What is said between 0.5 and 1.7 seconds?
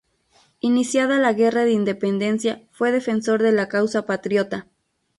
Iniciada la guerra